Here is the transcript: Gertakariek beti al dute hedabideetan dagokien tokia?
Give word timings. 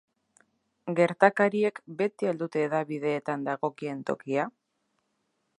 Gertakariek 0.99 1.77
beti 2.01 2.31
al 2.31 2.41
dute 2.41 2.65
hedabideetan 2.69 3.47
dagokien 3.51 4.05
tokia? 4.11 4.51